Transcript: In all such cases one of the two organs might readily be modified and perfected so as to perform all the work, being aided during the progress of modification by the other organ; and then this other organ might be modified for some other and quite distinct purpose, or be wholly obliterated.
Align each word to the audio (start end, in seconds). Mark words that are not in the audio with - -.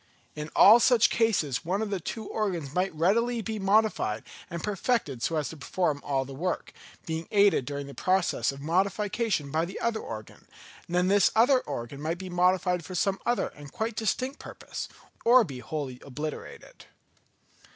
In 0.35 0.49
all 0.55 0.79
such 0.79 1.11
cases 1.11 1.63
one 1.63 1.79
of 1.79 1.91
the 1.91 1.99
two 1.99 2.25
organs 2.25 2.73
might 2.73 2.91
readily 2.95 3.43
be 3.43 3.59
modified 3.59 4.23
and 4.49 4.63
perfected 4.63 5.21
so 5.21 5.35
as 5.35 5.49
to 5.49 5.57
perform 5.57 6.01
all 6.03 6.25
the 6.25 6.33
work, 6.33 6.73
being 7.05 7.27
aided 7.29 7.65
during 7.65 7.85
the 7.85 7.93
progress 7.93 8.51
of 8.51 8.61
modification 8.61 9.51
by 9.51 9.63
the 9.63 9.79
other 9.79 9.99
organ; 9.99 10.47
and 10.87 10.95
then 10.95 11.07
this 11.07 11.29
other 11.35 11.59
organ 11.59 12.01
might 12.01 12.17
be 12.17 12.31
modified 12.31 12.83
for 12.83 12.95
some 12.95 13.19
other 13.27 13.49
and 13.49 13.71
quite 13.73 13.95
distinct 13.95 14.39
purpose, 14.39 14.89
or 15.23 15.43
be 15.43 15.59
wholly 15.59 15.99
obliterated. 16.03 16.85